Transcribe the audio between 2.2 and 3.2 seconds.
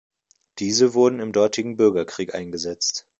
eingesetzt.